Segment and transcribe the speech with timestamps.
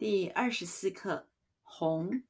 [0.00, 1.28] 第二十四课，
[1.62, 2.22] 红。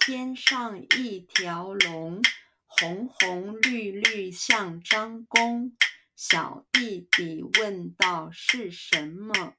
[0.00, 2.20] 天上一条龙，
[2.66, 5.76] 红红绿绿像张弓。
[6.16, 9.54] 小弟弟问道：“是什么？”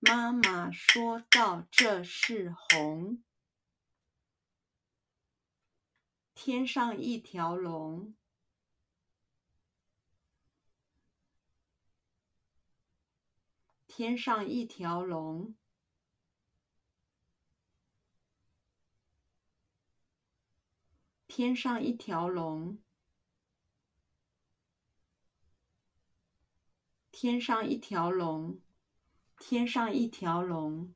[0.00, 3.22] 妈妈说道：“这是红。”
[6.34, 8.16] 天上一条龙。
[13.98, 15.56] 天上一条龙，
[21.26, 22.78] 天上一条龙，
[27.10, 28.60] 天上一条龙，
[29.36, 30.94] 天上一条龙，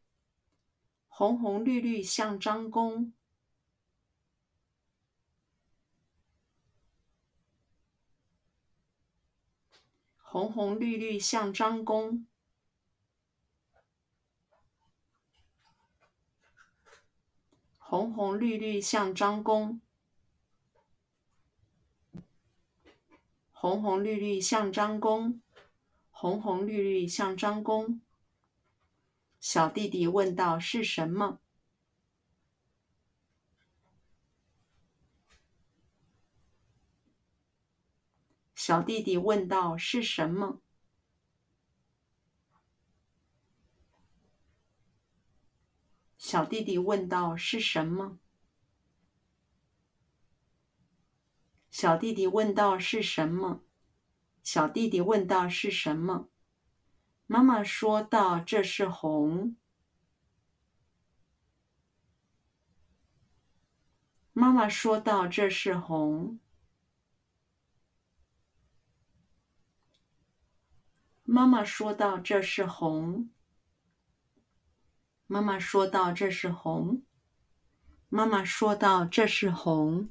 [1.09, 3.13] 红红绿绿像张弓，
[10.19, 12.29] 红红绿绿像张弓。
[17.93, 19.83] 红红绿绿像张弓，
[23.51, 25.43] 红红绿绿像张弓，
[26.11, 28.01] 红红绿绿像张弓。
[29.41, 31.39] 小弟弟问道：“是什么？”
[38.57, 40.63] 小弟弟问道：“是什么？”
[46.33, 48.19] 小弟弟问道：“是什么？”
[51.71, 53.63] 小弟弟问道：“是什么？”
[54.43, 56.31] 小弟弟问道：“是什么？”
[57.29, 59.59] 妈妈说道：“这是红。”
[64.33, 66.41] 妈妈说道：“这是红。”
[71.25, 73.29] 妈妈说道：“这是红。”
[75.33, 77.05] 妈妈说道：“这是红。”
[78.11, 80.11] 妈妈说道：“这是红。”